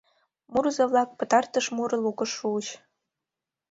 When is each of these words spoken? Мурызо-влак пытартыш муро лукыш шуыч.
Мурызо-влак 0.51 1.09
пытартыш 1.17 1.65
муро 1.75 1.97
лукыш 2.03 2.31
шуыч. 2.37 2.67